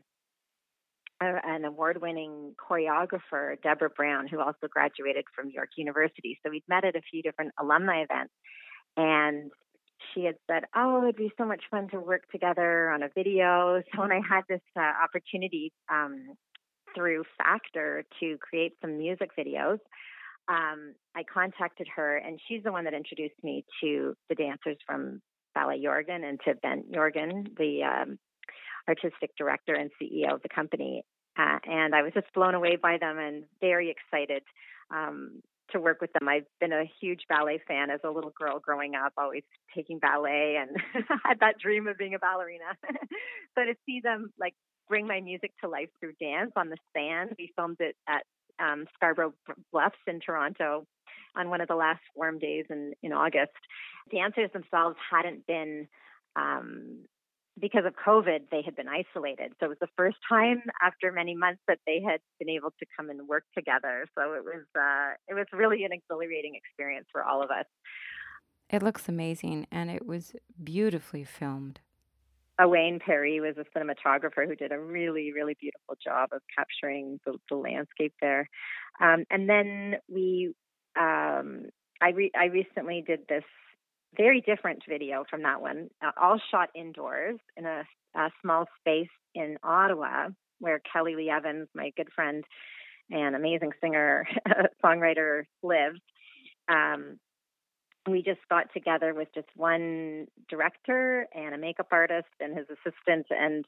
an 1.22 1.66
award 1.66 2.02
winning 2.02 2.56
choreographer, 2.58 3.62
Deborah 3.62 3.90
Brown, 3.90 4.28
who 4.28 4.40
also 4.40 4.68
graduated 4.70 5.26
from 5.36 5.50
York 5.50 5.70
University. 5.78 6.40
So 6.44 6.50
we'd 6.50 6.64
met 6.68 6.86
at 6.86 6.96
a 6.96 7.02
few 7.02 7.22
different 7.22 7.52
alumni 7.60 8.04
events. 8.04 8.34
And 8.96 9.52
she 10.14 10.24
had 10.24 10.36
said, 10.50 10.64
Oh, 10.76 11.04
it'd 11.04 11.16
be 11.16 11.32
so 11.38 11.46
much 11.46 11.64
fun 11.70 11.90
to 11.90 12.00
work 12.00 12.24
together 12.32 12.90
on 12.90 13.04
a 13.04 13.10
video. 13.14 13.82
So 13.94 14.02
when 14.02 14.12
I 14.12 14.22
had 14.28 14.44
this 14.48 14.62
uh, 14.78 14.92
opportunity 15.04 15.74
um, 15.92 16.36
through 16.96 17.24
Factor 17.38 18.04
to 18.20 18.38
create 18.38 18.74
some 18.82 18.98
music 18.98 19.32
videos, 19.38 19.80
um, 20.48 20.96
I 21.16 21.24
contacted 21.32 21.88
her, 21.96 22.18
and 22.18 22.40
she's 22.48 22.64
the 22.64 22.72
one 22.72 22.86
that 22.86 22.94
introduced 22.94 23.36
me 23.44 23.66
to 23.84 24.16
the 24.30 24.36
dancers 24.36 24.78
from 24.86 25.22
Ballet 25.54 25.84
Jorgen 25.86 26.28
and 26.28 26.40
to 26.46 26.56
Bengt 26.56 26.92
Jorgen, 26.92 27.56
the 27.58 27.84
um, 27.84 28.20
artistic 28.88 29.32
director 29.38 29.74
and 29.74 29.92
CEO 30.02 30.34
of 30.34 30.42
the 30.42 30.50
company. 30.50 31.04
Uh, 31.38 31.60
and 31.66 31.96
I 31.96 32.02
was 32.02 32.14
just 32.14 32.28
blown 32.34 32.56
away 32.56 32.78
by 32.82 32.98
them 33.00 33.18
and 33.18 33.46
very 33.62 33.90
excited 33.90 34.44
um, 34.92 35.42
to 35.72 35.80
work 35.80 36.02
with 36.02 36.12
them. 36.14 36.28
I've 36.28 36.48
been 36.60 36.74
a 36.74 36.90
huge 37.00 37.22
ballet 37.30 37.62
fan 37.68 37.90
as 37.90 38.00
a 38.04 38.10
little 38.10 38.34
girl 38.38 38.60
growing 38.60 38.96
up, 38.96 39.14
always 39.18 39.44
taking 39.76 40.00
ballet 40.00 40.58
and 40.60 40.78
had 41.24 41.40
that 41.40 41.60
dream 41.60 41.88
of 41.88 41.98
being 41.98 42.16
a 42.16 42.20
ballerina. 42.20 42.66
so 43.56 43.64
to 43.64 43.76
see 43.86 44.02
them 44.04 44.32
like 44.40 44.54
bring 44.88 45.08
my 45.08 45.22
music 45.22 45.52
to 45.62 45.70
life 45.70 45.90
through 46.00 46.14
dance 46.20 46.52
on 46.56 46.70
the 46.70 46.78
sand, 46.96 47.36
we 47.38 47.54
filmed 47.56 47.78
it 47.80 47.96
at 48.08 48.24
um, 48.60 48.86
Scarborough 48.96 49.34
Bluffs 49.72 49.96
in 50.08 50.20
Toronto 50.20 50.86
on 51.36 51.50
one 51.50 51.62
of 51.62 51.68
the 51.68 51.76
last 51.76 52.02
warm 52.16 52.40
days 52.40 52.66
in, 52.70 52.94
in 53.04 53.14
August. 53.14 53.52
Dancers 54.12 54.50
themselves 54.52 54.98
hadn't 55.10 55.46
been 55.48 55.88
um, 56.36 57.06
because 57.60 57.86
of 57.86 57.94
COVID, 57.96 58.50
they 58.52 58.62
had 58.64 58.76
been 58.76 58.88
isolated. 58.88 59.54
So 59.60 59.66
it 59.66 59.70
was 59.70 59.78
the 59.80 59.88
first 59.98 60.18
time 60.28 60.62
after 60.82 61.12
many 61.12 61.36
months 61.36 61.62
that 61.68 61.80
they 61.86 62.02
had 62.02 62.20
been 62.40 62.50
able 62.50 62.72
to 62.80 62.86
come 62.96 63.10
and 63.10 63.28
work 63.28 63.44
together. 63.56 64.06
So 64.18 64.34
it 64.34 64.44
was 64.44 64.64
uh, 64.76 65.14
it 65.28 65.34
was 65.34 65.46
really 65.54 65.84
an 65.84 65.92
exhilarating 65.92 66.56
experience 66.56 67.08
for 67.12 67.24
all 67.24 67.44
of 67.44 67.50
us. 67.50 67.66
It 68.70 68.84
looks 68.84 69.10
amazing, 69.10 69.68
and 69.72 69.90
it 69.90 70.06
was 70.06 70.36
beautifully 70.64 71.24
filmed. 71.24 71.80
Wayne 72.68 73.00
Perry 73.00 73.40
was 73.40 73.56
a 73.58 73.78
cinematographer 73.78 74.46
who 74.46 74.56
did 74.56 74.72
a 74.72 74.80
really, 74.80 75.32
really 75.32 75.56
beautiful 75.60 75.96
job 76.04 76.30
of 76.34 76.42
capturing 76.56 77.20
the, 77.26 77.38
the 77.50 77.56
landscape 77.56 78.14
there. 78.22 78.50
Um, 79.00 79.24
and 79.30 79.48
then 79.48 79.96
we, 80.10 80.54
um, 81.00 81.68
I, 82.02 82.10
re- 82.10 82.32
I 82.38 82.46
recently 82.46 83.02
did 83.06 83.22
this 83.30 83.46
very 84.16 84.42
different 84.42 84.84
video 84.88 85.24
from 85.30 85.44
that 85.44 85.62
one, 85.62 85.90
uh, 86.04 86.12
all 86.20 86.40
shot 86.52 86.70
indoors 86.76 87.40
in 87.56 87.66
a, 87.66 87.84
a, 88.16 88.30
small 88.42 88.66
space 88.80 89.10
in 89.36 89.58
Ottawa, 89.64 90.30
where 90.60 90.82
Kelly 90.92 91.16
Lee 91.16 91.30
Evans, 91.30 91.68
my 91.76 91.92
good 91.96 92.10
friend 92.16 92.44
and 93.12 93.36
amazing 93.36 93.72
singer 93.82 94.28
songwriter, 94.84 95.44
lives. 95.64 96.00
Um, 96.68 97.20
we 98.08 98.24
just 98.24 98.40
got 98.50 98.72
together 98.74 99.14
with 99.14 99.28
just 99.34 99.48
one 99.56 100.28
director 100.50 101.28
and 101.34 101.54
a 101.54 101.58
makeup 101.58 101.88
artist 101.92 102.28
and 102.40 102.58
his 102.58 102.66
assistant, 102.70 103.28
and 103.30 103.66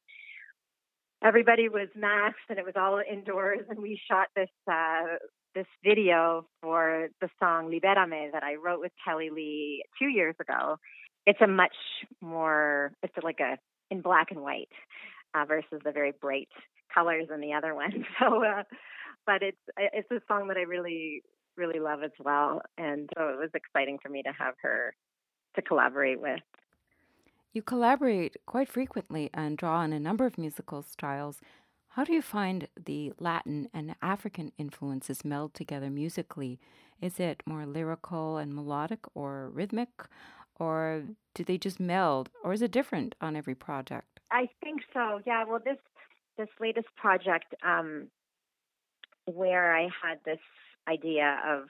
everybody 1.24 1.70
was 1.70 1.90
masked, 1.96 2.50
and 2.50 2.58
it 2.58 2.66
was 2.66 2.76
all 2.76 3.00
indoors, 3.00 3.66
and 3.70 3.80
we 3.80 4.00
shot 4.10 4.28
this 4.36 4.50
uh, 4.72 5.18
this 5.56 5.68
video 5.84 6.46
for 6.62 7.10
the 7.20 7.30
song 7.40 7.70
Libérame 7.70 8.32
that 8.32 8.44
I 8.44 8.56
wrote 8.56 8.80
with 8.80 8.92
Kelly 9.04 9.30
Lee 9.30 9.84
two 10.00 10.08
years 10.08 10.36
ago. 10.40 10.78
It's 11.26 11.42
a 11.42 11.48
much 11.48 11.76
more, 12.22 12.94
it's 13.04 13.14
like 13.22 13.40
a 13.40 13.58
in 13.90 14.02
black 14.02 14.32
and 14.32 14.42
white 14.42 14.70
uh, 15.36 15.46
versus 15.46 15.82
the 15.84 15.92
very 15.92 16.14
bright 16.20 16.50
colors 16.94 17.28
in 17.34 17.42
the 17.42 17.54
other 17.54 17.76
one. 17.76 18.06
So, 18.20 18.44
uh, 18.44 18.64
but 19.26 19.44
it's 19.44 19.58
it's 19.78 20.10
a 20.12 20.22
song 20.28 20.48
that 20.48 20.58
I 20.58 20.62
really 20.62 21.22
really 21.58 21.80
love 21.80 22.02
as 22.04 22.12
well, 22.20 22.62
and 22.78 23.10
so 23.16 23.30
it 23.30 23.38
was 23.38 23.50
exciting 23.54 24.00
for 24.02 24.10
me 24.10 24.24
to 24.24 24.32
have 24.32 24.56
her 24.62 24.96
to 25.56 25.62
collaborate 25.62 26.20
with. 26.20 26.40
You 27.54 27.62
collaborate 27.62 28.38
quite 28.46 28.70
frequently 28.70 29.30
and 29.34 29.58
draw 29.58 29.80
on 29.80 29.92
a 29.92 30.00
number 30.00 30.26
of 30.26 30.38
musical 30.38 30.82
styles. 30.82 31.42
How 31.96 32.06
do 32.06 32.14
you 32.14 32.22
find 32.22 32.70
the 32.86 33.12
Latin 33.20 33.68
and 33.74 33.96
African 34.02 34.54
influences 34.58 35.26
meld 35.26 35.54
together 35.54 35.90
musically? 35.90 36.58
Is 37.02 37.20
it 37.20 37.44
more 37.46 37.66
lyrical 37.66 38.38
and 38.38 38.56
melodic 38.56 39.00
or 39.14 39.50
rhythmic? 39.50 39.90
Or 40.56 41.04
do 41.36 41.44
they 41.44 41.58
just 41.58 41.82
meld? 41.82 42.30
Or 42.46 42.54
is 42.54 42.62
it 42.62 42.72
different 42.72 43.16
on 43.20 43.36
every 43.36 43.56
project? 43.56 44.22
I 44.32 44.48
think 44.64 44.84
so. 44.94 45.20
Yeah. 45.26 45.44
Well, 45.44 45.60
this 45.64 45.80
this 46.38 46.48
latest 46.62 46.88
project, 46.96 47.54
um, 47.62 48.08
where 49.26 49.76
I 49.76 49.90
had 50.02 50.20
this 50.24 50.40
idea 50.88 51.42
of 51.46 51.64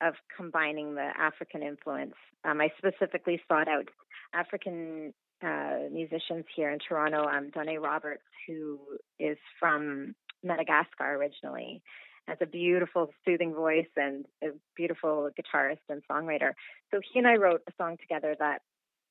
of 0.00 0.14
combining 0.34 0.94
the 0.94 1.10
African 1.18 1.62
influence, 1.62 2.14
um, 2.44 2.62
I 2.62 2.70
specifically 2.78 3.42
sought 3.46 3.68
out 3.68 3.88
African 4.32 5.12
uh, 5.42 5.88
musicians 5.90 6.44
here 6.54 6.70
in 6.70 6.78
Toronto, 6.78 7.26
um, 7.26 7.50
Roberts, 7.80 8.22
who 8.46 8.78
is 9.18 9.36
from 9.58 10.14
Madagascar 10.42 11.14
originally, 11.14 11.82
has 12.28 12.38
a 12.40 12.46
beautiful, 12.46 13.10
soothing 13.24 13.54
voice 13.54 13.88
and 13.96 14.24
a 14.42 14.48
beautiful 14.76 15.30
guitarist 15.38 15.80
and 15.88 16.02
songwriter. 16.10 16.52
So 16.90 17.00
he 17.12 17.18
and 17.18 17.26
I 17.26 17.36
wrote 17.36 17.62
a 17.68 17.72
song 17.76 17.96
together 18.00 18.36
that 18.38 18.62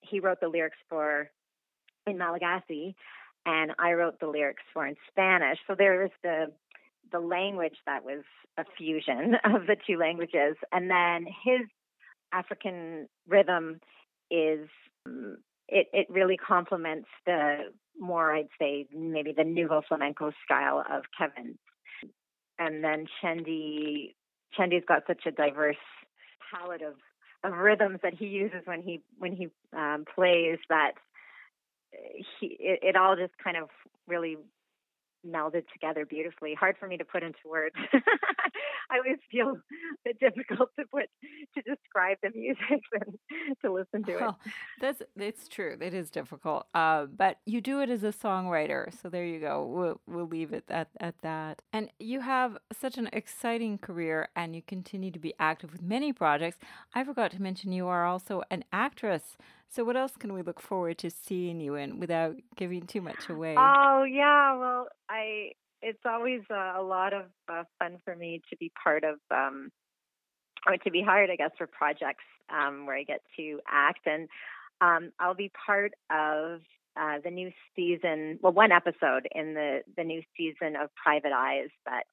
he 0.02 0.20
wrote 0.20 0.40
the 0.42 0.48
lyrics 0.48 0.78
for 0.90 1.30
in 2.08 2.18
Malagasy, 2.18 2.96
and 3.46 3.72
I 3.78 3.94
wrote 3.94 4.20
the 4.20 4.28
lyrics 4.28 4.64
for 4.74 4.86
in 4.86 4.96
Spanish. 5.10 5.60
So 5.68 5.76
there 5.78 6.02
was 6.02 6.12
the 6.24 6.52
the 7.12 7.20
language 7.20 7.76
that 7.86 8.06
was 8.06 8.24
a 8.58 8.64
fusion 8.78 9.36
of 9.44 9.68
the 9.68 9.76
two 9.86 9.98
languages, 9.98 10.56
and 10.72 10.90
then 10.90 11.26
his 11.44 11.68
African 12.32 13.10
rhythm 13.28 13.82
is 14.30 14.70
it, 15.72 15.88
it 15.94 16.08
really 16.10 16.38
complements 16.38 17.08
the 17.26 17.72
more, 18.00 18.34
I'd 18.34 18.50
say, 18.60 18.88
maybe 18.94 19.34
the 19.36 19.44
nouveau 19.44 19.82
flamenco 19.88 20.32
style 20.46 20.84
of 20.90 21.04
Kevin. 21.18 21.58
And 22.60 22.84
then 22.84 23.06
Chendi, 23.24 24.14
Chendi's 24.58 24.86
got 24.88 25.04
such 25.08 25.26
a 25.26 25.32
diverse 25.32 25.78
palette 26.54 26.82
of, 26.82 26.96
of 27.44 27.58
rhythms 27.58 28.00
that 28.04 28.14
he 28.14 28.26
uses 28.26 28.62
when 28.66 28.82
he 28.82 29.02
when 29.18 29.36
he 29.36 29.48
um, 29.76 30.06
plays 30.14 30.60
that 30.70 30.92
he 32.40 32.58
it, 32.60 32.80
it 32.84 32.96
all 32.96 33.16
just 33.16 33.34
kind 33.44 33.58
of 33.58 33.70
really 34.08 34.38
melded 35.28 35.64
together 35.72 36.06
beautifully. 36.06 36.56
Hard 36.56 36.76
for 36.80 36.88
me 36.88 36.98
to 36.98 37.06
put 37.06 37.24
into 37.24 37.40
words. 37.50 37.76
I 38.92 38.98
always 38.98 39.20
feel 39.32 39.50
a 39.50 39.56
bit 40.04 40.20
difficult 40.20 40.70
to 40.78 40.86
put 40.92 41.06
to 41.56 41.62
describe 41.62 42.18
the 42.22 42.30
music 42.36 42.82
and 42.94 43.58
to 43.64 43.72
listen 43.72 44.04
to 44.04 44.16
well, 44.16 44.40
it. 44.46 44.52
That's 44.82 45.02
it's 45.16 45.48
true. 45.48 45.78
It 45.80 45.94
is 45.94 46.10
difficult. 46.10 46.68
Uh, 46.74 47.06
but 47.06 47.38
you 47.46 47.62
do 47.62 47.82
it 47.82 47.90
as 47.90 48.04
a 48.04 48.12
songwriter, 48.12 48.92
so 49.02 49.10
there 49.10 49.26
you 49.26 49.40
go. 49.40 49.66
We'll 49.66 50.02
we'll 50.08 50.28
leave 50.28 50.54
it 50.54 50.66
at 50.70 50.90
at 51.00 51.16
that. 51.22 51.62
And 51.72 51.90
you 52.00 52.22
have 52.22 52.58
such 52.78 52.98
an 52.98 53.10
exciting 53.14 53.78
career, 53.78 54.30
and 54.36 54.56
you 54.56 54.62
continue 54.62 55.12
to 55.12 55.20
be 55.20 55.34
active 55.40 55.72
with 55.72 55.82
many 55.82 56.12
projects. 56.12 56.58
I 56.94 57.04
forgot 57.04 57.32
to 57.32 57.42
mention 57.42 57.72
you 57.72 57.88
are 57.88 58.06
also 58.06 58.44
an 58.52 58.64
actress. 58.74 59.38
So, 59.74 59.86
what 59.86 59.96
else 59.96 60.18
can 60.18 60.34
we 60.34 60.42
look 60.42 60.60
forward 60.60 60.98
to 60.98 61.10
seeing 61.10 61.62
you 61.62 61.76
in 61.76 61.98
without 61.98 62.36
giving 62.58 62.88
too 62.88 63.00
much 63.00 63.30
away? 63.30 63.56
Oh 63.58 64.04
yeah, 64.04 64.58
well, 64.58 64.88
I 65.10 65.52
it's 65.82 66.02
always 66.06 66.42
uh, 66.52 66.74
a 66.78 66.84
lot 66.84 67.14
of 67.14 67.28
uh, 67.48 67.64
fun 67.80 67.98
for 68.04 68.14
me 68.14 68.42
to 68.50 68.58
be 68.58 68.70
part 68.84 69.06
of, 69.06 69.16
um, 69.32 69.72
or 70.68 70.76
to 70.76 70.92
be 70.92 71.02
hired, 71.02 71.30
I 71.30 71.38
guess, 71.38 71.52
for 71.58 71.68
projects 71.68 72.26
um, 72.50 72.86
where 72.86 72.98
I 72.98 73.04
get 73.04 73.22
to 73.38 73.62
act, 73.66 74.06
and 74.06 74.28
um, 74.82 75.14
I'll 75.22 75.36
be 75.36 75.50
part 75.66 75.94
of 76.10 76.60
uh, 77.00 77.20
the 77.24 77.32
new 77.32 77.50
season. 77.74 78.40
Well, 78.42 78.52
one 78.52 78.74
episode 78.74 79.26
in 79.34 79.54
the 79.54 79.84
the 79.96 80.04
new 80.04 80.22
season 80.36 80.76
of 80.76 80.90
Private 81.02 81.32
Eyes 81.32 81.70
that 81.86 82.04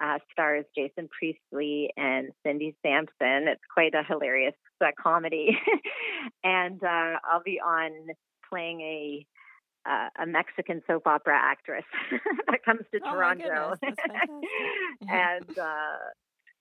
uh, 0.00 0.18
stars 0.32 0.64
Jason 0.76 1.08
Priestley 1.08 1.90
and 1.96 2.30
Cindy 2.44 2.74
Sampson. 2.82 3.48
It's 3.48 3.62
quite 3.72 3.94
a 3.94 4.02
hilarious 4.06 4.54
uh, 4.80 4.88
comedy, 5.00 5.56
and 6.44 6.82
uh, 6.82 7.18
I'll 7.24 7.42
be 7.44 7.60
on 7.60 7.90
playing 8.48 8.80
a 8.80 9.26
uh, 9.84 10.22
a 10.22 10.26
Mexican 10.26 10.80
soap 10.86 11.06
opera 11.06 11.36
actress 11.36 11.84
that 12.48 12.64
comes 12.64 12.82
to 12.92 13.00
oh 13.04 13.12
Toronto, 13.12 13.74
and 15.08 15.58
uh, 15.58 15.96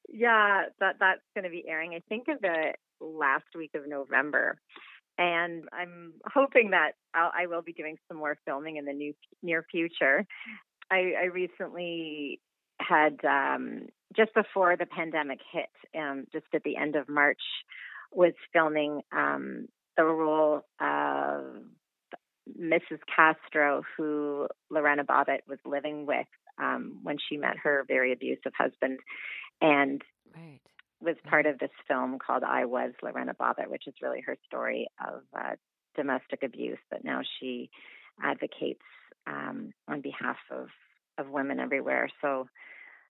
yeah, 0.09 0.63
that 0.79 0.95
that's 0.99 1.21
going 1.35 1.43
to 1.43 1.49
be 1.49 1.63
airing. 1.67 1.93
I 1.93 2.01
think 2.09 2.27
of 2.27 2.41
the 2.41 2.73
last 2.99 3.45
week 3.55 3.71
of 3.75 3.87
November. 3.87 4.57
And 5.17 5.65
I'm 5.73 6.13
hoping 6.33 6.71
that 6.71 6.93
I'll, 7.13 7.31
I 7.37 7.45
will 7.45 7.61
be 7.61 7.73
doing 7.73 7.97
some 8.07 8.17
more 8.17 8.37
filming 8.45 8.77
in 8.77 8.85
the 8.85 8.93
new, 8.93 9.13
near 9.43 9.63
future. 9.69 10.25
I, 10.89 11.13
I 11.21 11.25
recently 11.25 12.39
had 12.87 13.19
um, 13.25 13.87
just 14.15 14.33
before 14.33 14.75
the 14.75 14.85
pandemic 14.85 15.39
hit, 15.51 15.69
um, 15.97 16.25
just 16.31 16.45
at 16.53 16.63
the 16.63 16.77
end 16.77 16.95
of 16.95 17.09
March, 17.09 17.41
was 18.11 18.33
filming 18.51 19.01
um, 19.11 19.67
the 19.97 20.03
role 20.03 20.65
of 20.79 21.43
Mrs. 22.59 22.99
Castro, 23.13 23.83
who 23.95 24.47
Lorena 24.69 25.03
Bobbitt 25.03 25.41
was 25.47 25.59
living 25.65 26.05
with 26.05 26.27
um, 26.57 26.99
when 27.03 27.17
she 27.29 27.37
met 27.37 27.57
her 27.57 27.85
very 27.87 28.11
abusive 28.11 28.51
husband, 28.57 28.99
and 29.61 30.01
right. 30.35 30.59
was 31.01 31.15
part 31.27 31.45
of 31.45 31.59
this 31.59 31.71
film 31.87 32.19
called 32.19 32.43
"I 32.43 32.65
Was 32.65 32.91
Lorena 33.01 33.33
Bobbitt," 33.33 33.69
which 33.69 33.87
is 33.87 33.93
really 34.01 34.21
her 34.21 34.35
story 34.45 34.87
of 34.99 35.21
uh, 35.37 35.55
domestic 35.95 36.43
abuse. 36.43 36.79
But 36.89 37.03
now 37.03 37.21
she 37.39 37.69
advocates 38.21 38.81
um, 39.27 39.73
on 39.87 40.01
behalf 40.01 40.37
of 40.49 40.67
of 41.17 41.29
women 41.29 41.59
everywhere. 41.59 42.09
So 42.21 42.47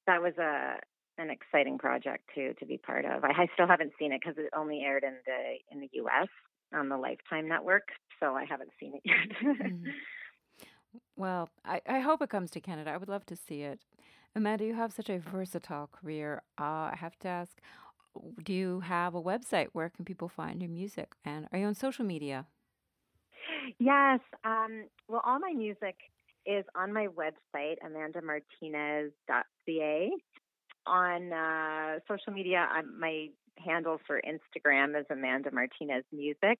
that 0.08 0.22
was 0.22 0.34
a 0.38 0.76
an 1.18 1.30
exciting 1.30 1.78
project 1.78 2.30
too 2.34 2.54
to 2.60 2.66
be 2.66 2.78
part 2.78 3.06
of. 3.06 3.24
I, 3.24 3.30
I 3.30 3.48
still 3.54 3.68
haven't 3.68 3.94
seen 4.00 4.12
it 4.12 4.22
because 4.22 4.38
it 4.38 4.50
only 4.56 4.82
aired 4.82 5.04
in 5.04 5.16
the 5.26 5.74
in 5.74 5.82
the 5.82 5.90
U.S. 5.94 6.28
on 6.74 6.90
the 6.90 6.98
Lifetime 6.98 7.48
network, 7.48 7.90
so 8.20 8.36
I 8.36 8.46
haven't 8.46 8.72
seen 8.80 8.94
it 8.96 9.02
yet. 9.06 9.72
mm. 9.72 9.84
Well, 11.16 11.50
I, 11.64 11.82
I 11.88 12.00
hope 12.00 12.22
it 12.22 12.30
comes 12.30 12.52
to 12.52 12.60
Canada. 12.60 12.92
I 12.92 12.98
would 12.98 13.08
love 13.08 13.26
to 13.28 13.36
see 13.36 13.62
it. 13.62 13.80
Amanda, 14.36 14.66
you 14.66 14.74
have 14.76 14.92
such 14.92 15.10
a 15.10 15.20
versatile 15.20 15.88
career. 15.88 16.42
Uh, 16.60 16.92
I 16.92 16.96
have 16.98 17.18
to 17.20 17.28
ask, 17.28 17.62
do 18.44 18.54
you 18.54 18.80
have 18.82 19.16
a 19.16 19.22
website? 19.22 19.68
Where 19.74 19.90
can 19.90 20.06
people 20.06 20.28
find 20.28 20.62
your 20.62 20.70
music? 20.70 21.14
And 21.24 21.48
are 21.52 21.60
you 21.60 21.66
on 21.66 21.76
social 21.76 22.06
media? 22.06 22.48
Yes. 23.80 24.20
Um, 24.44 24.86
well, 25.08 25.22
all 25.26 25.40
my 25.40 25.54
music 25.54 25.96
is 26.46 26.66
on 26.76 26.94
my 26.94 27.08
website, 27.08 27.78
amandamartinez.ca. 27.86 30.12
On 30.88 31.32
uh, 31.32 32.00
social 32.08 32.34
media, 32.34 32.68
I'm, 32.72 33.00
my 33.00 33.28
handle 33.64 34.00
for 34.08 34.20
Instagram 34.22 35.00
is 35.00 35.06
Amanda 35.12 35.52
Martinez 35.52 36.04
Music, 36.12 36.58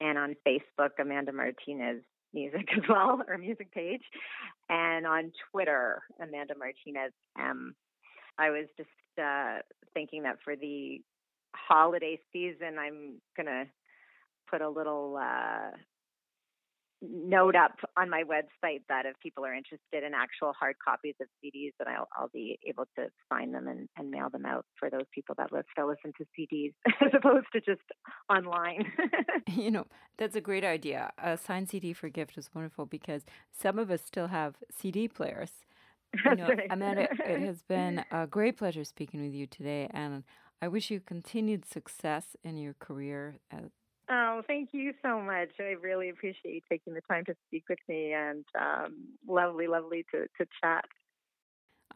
and 0.00 0.16
on 0.18 0.36
Facebook, 0.46 0.90
Amanda 1.00 1.32
Martinez 1.32 2.02
Music 2.32 2.68
as 2.76 2.82
well, 2.88 3.20
or 3.26 3.36
music 3.38 3.72
page, 3.72 4.02
and 4.68 5.06
on 5.06 5.32
Twitter, 5.50 6.02
Amanda 6.20 6.54
Martinez 6.56 7.12
M. 7.38 7.74
I 8.38 8.50
was 8.50 8.66
just 8.76 8.88
uh, 9.20 9.58
thinking 9.92 10.22
that 10.24 10.38
for 10.44 10.56
the 10.56 11.00
holiday 11.54 12.18
season, 12.32 12.78
I'm 12.78 13.20
gonna 13.36 13.66
put 14.50 14.60
a 14.60 14.68
little 14.68 15.16
uh, 15.20 15.70
note 17.02 17.54
up 17.56 17.76
on 17.96 18.08
my 18.08 18.22
website 18.22 18.82
that 18.88 19.06
if 19.06 19.18
people 19.20 19.44
are 19.44 19.54
interested 19.54 20.04
in 20.04 20.12
actual 20.14 20.52
hard 20.58 20.76
copies 20.84 21.14
of 21.20 21.26
CDs, 21.42 21.72
that 21.78 21.88
I'll, 21.88 22.08
I'll 22.16 22.30
be 22.32 22.58
able 22.66 22.86
to 22.96 23.08
find 23.28 23.54
them 23.54 23.68
and, 23.68 23.88
and, 23.98 24.10
mail 24.10 24.30
them 24.30 24.46
out 24.46 24.64
for 24.78 24.90
those 24.90 25.06
people 25.14 25.34
that 25.38 25.50
still 25.72 25.88
listen 25.88 26.12
to 26.18 26.24
CDs 26.38 26.72
as 27.00 27.12
opposed 27.14 27.46
to 27.52 27.60
just 27.60 27.82
online. 28.30 28.90
you 29.48 29.70
know, 29.70 29.86
that's 30.16 30.36
a 30.36 30.40
great 30.40 30.64
idea. 30.64 31.12
A 31.18 31.36
signed 31.36 31.68
CD 31.68 31.92
for 31.92 32.08
gift 32.08 32.38
is 32.38 32.50
wonderful 32.54 32.86
because 32.86 33.22
some 33.50 33.78
of 33.78 33.90
us 33.90 34.02
still 34.04 34.28
have 34.28 34.56
CD 34.70 35.08
players. 35.08 35.50
You 36.24 36.36
know, 36.36 36.48
right. 36.48 36.68
Amanda, 36.70 37.08
it 37.26 37.40
has 37.40 37.62
been 37.62 38.04
a 38.12 38.26
great 38.26 38.56
pleasure 38.56 38.84
speaking 38.84 39.20
with 39.20 39.34
you 39.34 39.46
today, 39.46 39.88
and 39.92 40.22
I 40.62 40.68
wish 40.68 40.90
you 40.90 41.00
continued 41.00 41.64
success 41.64 42.36
in 42.44 42.56
your 42.56 42.74
career. 42.74 43.38
Uh, 43.52 43.68
Oh, 44.10 44.42
thank 44.46 44.70
you 44.72 44.92
so 45.02 45.20
much. 45.20 45.50
I 45.58 45.74
really 45.80 46.10
appreciate 46.10 46.54
you 46.54 46.60
taking 46.70 46.92
the 46.92 47.00
time 47.02 47.24
to 47.24 47.34
speak 47.46 47.64
with 47.68 47.78
me 47.88 48.12
and 48.12 48.44
um, 48.60 48.96
lovely, 49.26 49.66
lovely 49.66 50.04
to, 50.12 50.26
to 50.38 50.46
chat. 50.62 50.84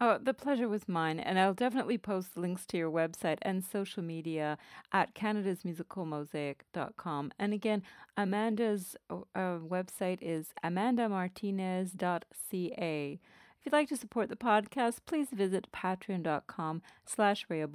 Oh, 0.01 0.17
the 0.23 0.33
pleasure 0.33 0.69
was 0.69 0.89
mine. 0.89 1.19
And 1.21 1.41
I'll 1.41 1.55
definitely 1.55 1.99
post 1.99 2.37
links 2.37 2.65
to 2.67 2.77
your 2.79 2.91
website 2.91 3.39
and 3.43 3.65
social 3.65 4.03
media 4.03 4.59
at 4.93 5.15
canadasmusicalmosaic.com. 5.15 7.33
And 7.39 7.53
again, 7.53 7.83
Amanda's 8.17 8.97
uh, 9.11 9.17
website 9.35 10.19
is 10.23 10.55
amandamartinez.ca. 10.65 13.21
If 13.59 13.67
you'd 13.67 13.73
like 13.73 13.89
to 13.89 13.97
support 13.97 14.29
the 14.29 14.37
podcast, 14.37 14.99
please 15.05 15.31
visit 15.33 15.73
patreon.com 15.73 16.81
slash 17.05 17.47
Rhea. 17.49 17.69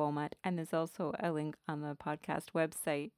And 0.44 0.58
there's 0.58 0.74
also 0.74 1.14
a 1.20 1.32
link 1.32 1.58
on 1.68 1.82
the 1.82 1.96
podcast 1.96 2.52
website. 2.56 3.12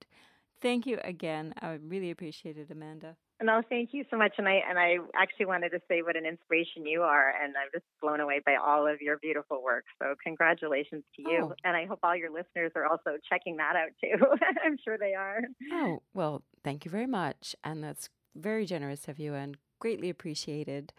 Thank 0.62 0.86
you 0.86 1.00
again. 1.04 1.54
I 1.62 1.80
really 1.86 2.12
appreciate 2.12 2.58
it, 2.58 2.72
Amanda. 2.72 3.18
No, 3.44 3.62
thank 3.70 3.90
you 3.92 4.06
so 4.10 4.16
much. 4.18 4.36
And 4.38 4.48
I 4.48 4.62
and 4.68 4.80
I 4.80 4.96
actually 5.16 5.48
wanted 5.48 5.72
to 5.72 5.82
say 5.90 6.02
what 6.02 6.16
an 6.16 6.26
inspiration 6.26 6.86
you 6.86 7.02
are, 7.02 7.30
and 7.30 7.54
I'm 7.58 7.68
just 7.74 7.84
blown 8.02 8.22
away 8.22 8.40
by 8.46 8.56
all 8.56 8.88
of 8.88 9.02
your 9.02 9.18
beautiful 9.18 9.62
work. 9.62 9.84
So 10.02 10.16
congratulations 10.24 11.04
to 11.18 11.22
you, 11.22 11.40
oh. 11.44 11.54
and 11.66 11.76
I 11.76 11.86
hope 11.86 12.00
all 12.02 12.16
your 12.16 12.32
listeners 12.32 12.72
are 12.76 12.86
also 12.86 13.18
checking 13.30 13.58
that 13.58 13.76
out 13.76 13.90
too. 14.02 14.16
I'm 14.66 14.78
sure 14.84 14.98
they 14.98 15.16
are. 15.16 15.42
Oh 15.74 16.02
well, 16.14 16.44
thank 16.64 16.86
you 16.86 16.92
very 16.92 17.08
much, 17.08 17.58
and 17.64 17.84
that's 17.84 18.08
very 18.36 18.66
generous 18.66 19.10
of 19.10 19.20
you, 19.20 19.34
and 19.34 19.58
greatly 19.80 20.10
appreciated. 20.10 20.94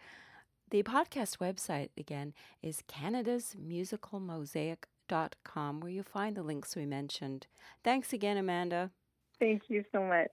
The 0.69 0.83
podcast 0.83 1.37
website 1.37 1.89
again 1.97 2.33
is 2.61 2.83
canadasmusicalmosaic.com, 2.87 5.79
where 5.79 5.91
you'll 5.91 6.03
find 6.03 6.35
the 6.35 6.43
links 6.43 6.75
we 6.75 6.85
mentioned. 6.85 7.47
Thanks 7.83 8.13
again, 8.13 8.37
Amanda. 8.37 8.91
Thank 9.39 9.63
you 9.69 9.83
so 9.91 10.01
much. 10.01 10.31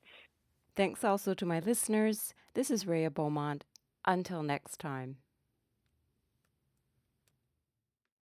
Thanks 0.77 1.05
also 1.05 1.35
to 1.35 1.47
my 1.47 1.61
listeners. 1.61 2.35
This 2.55 2.71
is 2.71 2.87
Rhea 2.87 3.11
Beaumont. 3.11 3.64
Until 4.07 4.43
next 4.43 4.79
time. 4.79 5.19